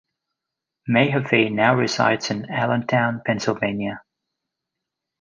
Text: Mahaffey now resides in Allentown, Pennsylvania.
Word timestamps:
Mahaffey 0.89 1.51
now 1.51 1.75
resides 1.75 2.31
in 2.31 2.49
Allentown, 2.49 3.21
Pennsylvania. 3.23 4.01